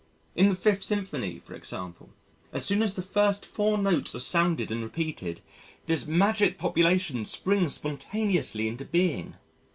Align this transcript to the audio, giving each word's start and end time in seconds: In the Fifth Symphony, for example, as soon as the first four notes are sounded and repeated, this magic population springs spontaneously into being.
In 0.35 0.49
the 0.49 0.55
Fifth 0.55 0.81
Symphony, 0.81 1.37
for 1.37 1.53
example, 1.53 2.09
as 2.51 2.65
soon 2.65 2.81
as 2.81 2.95
the 2.95 3.03
first 3.03 3.45
four 3.45 3.77
notes 3.77 4.15
are 4.15 4.19
sounded 4.19 4.71
and 4.71 4.81
repeated, 4.81 5.41
this 5.85 6.07
magic 6.07 6.57
population 6.57 7.23
springs 7.23 7.75
spontaneously 7.75 8.67
into 8.67 8.83
being. 8.83 9.35